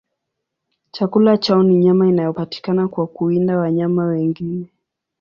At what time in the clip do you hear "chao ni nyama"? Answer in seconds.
1.37-2.07